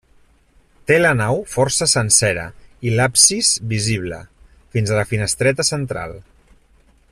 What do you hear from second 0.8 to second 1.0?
Té